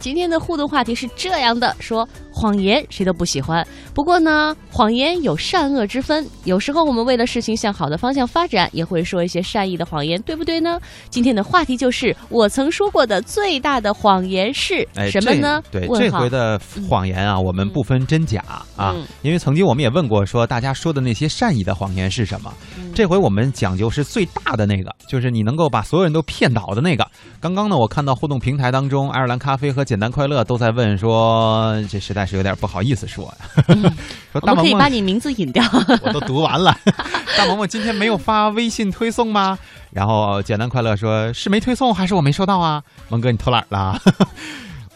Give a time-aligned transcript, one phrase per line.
[0.00, 6.24] 今天的互动话题是这样的：说谎言谁都不喜欢，不过呢，谎言有善恶之分。
[6.44, 10.78] 有时候我们为了事情向好的方向发展，也会说一些善意的谎言，对不对呢？
[11.10, 15.60] 今天的话题就是我曾说过的最大的谎言是哎，什么呢？
[15.72, 18.40] 这对，这回的谎言啊，我们不分真假
[18.76, 22.54] 啊，嗯因为曾经我们也问过，说大家说的那些善意的谎言是什么？
[22.78, 27.06] 嗯这回我们讲究是最大的那个，就是你能够把所有人都骗倒的那个。
[27.40, 33.64] 刚刚呢，我看到互动平台当中，爱尔兰咖啡和简单快乐都在问说，这实在是有点不好意思说呀，
[34.30, 35.64] 说我们可以大萌萌，把你名字引掉。
[36.04, 36.76] 我都读完了，
[37.38, 39.58] 大萌萌今天没有发微信推送吗？
[39.90, 42.82] 然后简单快乐说是没推送还是我没收到啊？
[43.08, 43.98] 萌哥你偷懒了。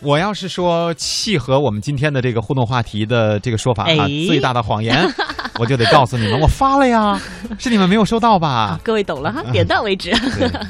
[0.01, 5.11] 我要是说契合我们今天的这个互动话题的这个说法哈，哎最大的谎言，
[5.59, 7.19] 我就得告诉你们，我发了呀，
[7.59, 8.79] 是你们没有收到吧？
[8.85, 10.13] 各位懂了哈，点到为止。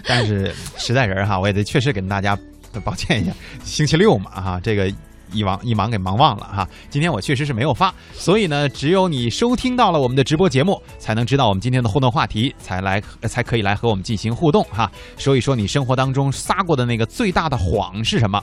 [0.06, 2.38] 但是实在人儿哈，我也得确实跟大家
[2.80, 3.32] 抱歉一下，
[3.64, 4.92] 星期六嘛哈，这个
[5.32, 6.68] 一忙一忙给忙忘了哈。
[6.90, 18.42] 今天我确实是没有发，所以呢，只有你收听到了我们的直播节目，才能知道我们今天的互动话题，才来呃才可以来和我们进行互动哈，说一说你生活当中撒过的那个最大的谎是什么。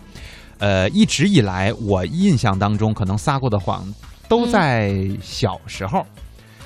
[0.57, 3.81] 呃，一直以来我印象当中，可能撒过的谎
[4.27, 6.05] 都在小时候。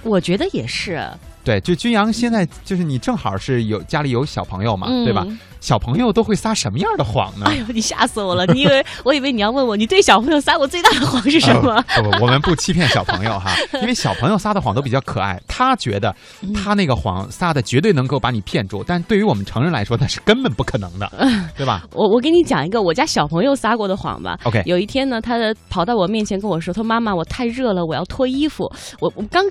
[0.02, 1.08] 我觉得也是，
[1.44, 5.26] 对，就君阳现在就是你正好是有家里有小朋友嘛，嗯对吧？
[5.60, 7.46] 小朋友都会撒什么样的谎呢？
[7.48, 8.46] 哎呦，你吓死我了！
[8.48, 11.74] 你以为我以为你要问我，你对小朋友撒过最大的谎是什么？
[11.96, 21.10] 呃不不，我们不欺骗小朋友哈，因为小朋友撒的谎都比较可爱，他觉得嗯他那个谎撒的绝对能够把你骗住，但对于我们成人来说，那是根本不可能的，
[21.56, 24.38] 对吧我我给你讲一个我家小朋友撒过的谎吧。
[24.44, 25.38] ？OK，有一天呢，他
[25.70, 28.70] 跑到我面前跟我说：“他说妈妈，我太热了，我要脱衣服。
[29.00, 29.42] 我我刚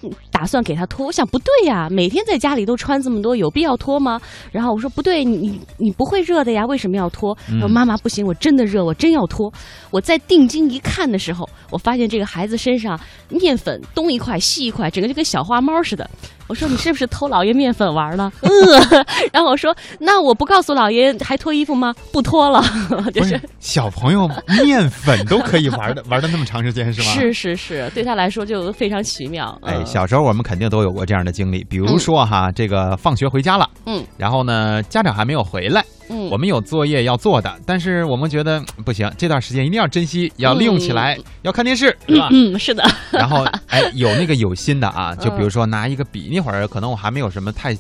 [0.43, 4.21] 打算给他脱，我想不对呀，每天在家里都穿这么多，有必要脱吗？
[4.51, 7.33] 然后我说不对，你你你不会热的呀，为什么要脱？
[7.47, 9.49] 他说嗯妈妈不行，我真的热，我真要脱。
[9.93, 12.98] 我在定睛一看的时候，我发现这个孩子身上
[13.31, 16.09] 面粉东一块西一块，整个就跟小花猫似的。
[16.48, 18.31] 我说你是不是偷老爷面粉玩了？
[18.43, 18.50] 嗯，
[19.33, 21.94] 然后我说那我不告诉老爷还脱衣服吗？
[22.12, 22.62] 不脱了，
[23.15, 24.28] 就不是是小朋友
[24.62, 27.06] 面粉都可以玩的 玩的那么长时间是吗？
[27.15, 29.59] 是是是，对他来说就非常奇妙。
[29.62, 42.28] 哎，嗯小时候我们肯定都有过这样的经历，比如说哈，这个放学回家了，嗯，然后呢，家长还没有回来，嗯，我们有作业要做的，但是我们觉得嗯不行，这段时间一定要珍惜，要利用起来，要看电视， 是吧？
[42.31, 47.77] 嗯是的， 然后哎，有那个有心的啊，就嗯比如说拿一个笔，那会儿可能我还没有什么太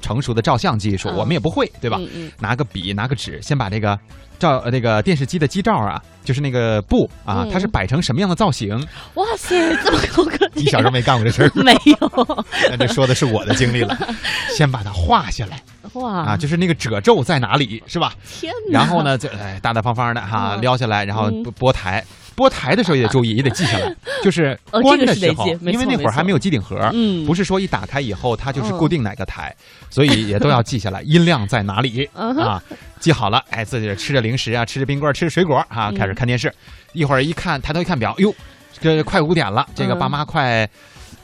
[0.00, 1.16] 成熟的照相技术，嗯。
[1.16, 1.96] 我们也不会，对吧？
[2.00, 2.32] 嗯嗯。
[2.38, 3.98] 拿个笔，拿个纸，先把这个
[4.38, 8.76] 照呃那个电视机的机罩啊，就是那个布啊嗯，它是摆成什么样的造型？
[9.14, 12.44] 哇塞，这么高个你小时候没干过这事儿， 没有？
[12.70, 13.96] 那这说的是我的经历了。
[14.56, 15.60] 先把它画下来
[15.94, 18.14] 哇啊，就是那个褶皱在哪里，是吧？
[18.40, 18.78] 天哪！
[18.80, 22.04] 然后呢，就哎大大方方的哈嗯撩下来，然后嗯拨拨台。
[22.34, 23.94] 拨台的时候也得 注意，也得记下来。
[24.24, 29.54] 就是哦关的时候，因为那会儿还没有机顶盒，嗯不是说一打开以后它就是嗯固定哪个台，
[29.90, 32.62] 所以也都要记下来，音量在哪里啊？
[33.02, 36.52] 记好了，哎，自己吃着零食啊，吃着冰棍儿，吃着水果啊，嗯开始看电视。
[36.92, 38.32] 一会儿一看，抬头一看表，哟，
[38.80, 40.68] 这快五点了，这个嗯爸妈快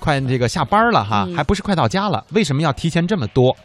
[0.01, 2.25] 快这个下班了哈，嗯还不是快到家了？
[2.33, 3.57] 为什么要提前这么多？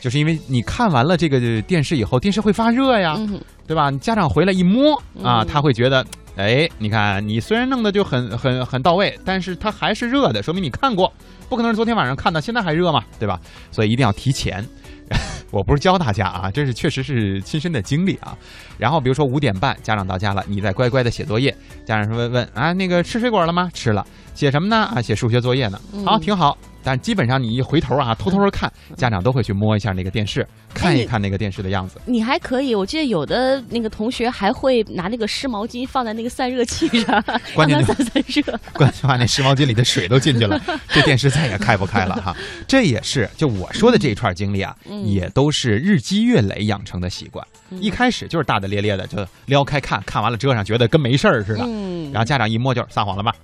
[0.00, 3.90] 就是因为你看完了这个电视以后，电视会发热呀，嗯对吧？
[3.90, 11.12] 你家长回来一摸啊，嗯他会觉得，哎，你看你虽然弄得就很很很到位，但是它还是热的，说明你看过，
[11.48, 13.38] 不可能是昨天晚上看的，现在还热嘛，对吧？
[13.70, 14.66] 所以一定要提前。
[15.52, 18.36] 我不是教大家啊，这是确实是亲身的经历啊。
[18.78, 21.54] 然后比如说五点半家长到家了，你在乖乖的写作业，
[21.84, 23.70] 家长说问问啊，那个吃水果了吗？
[23.72, 24.04] 吃了。
[24.34, 24.90] 写什么呢？
[24.94, 25.78] 啊，写数学作业呢。
[26.04, 26.56] 好，嗯挺好。
[26.82, 32.00] 但基本上你一回头啊，偷偷的看，家长都会去摸一下那个电视，看一看那个电视的样子。
[32.06, 37.22] 你还可以，我记得有的那个同学还会拿那个湿毛巾放在那个散热器上，
[37.54, 38.42] 关键散散热。
[38.74, 42.36] 关键话那湿毛巾里的水都进去了， 这电视再也开不开了哈。
[42.66, 47.46] 这也是就我说的这一串经历啊，嗯也都是日积月累养成的习惯。
[47.70, 51.64] 嗯一开始就是大大咧咧的，就撩开看看完了遮上，觉得跟没事儿似的。
[51.66, 53.34] 嗯然后家长一摸就撒谎了吧，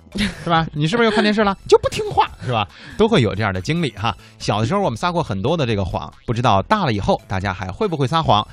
[0.43, 0.67] 是吧？
[0.73, 1.57] 你是不是又看电视了？
[1.67, 2.67] 就不听话是吧？
[2.97, 4.15] 都会有这样的经历哈。
[4.37, 8.47] 小的时候我们撒过很多的这个谎，不知道大了以后大家还会不会撒谎？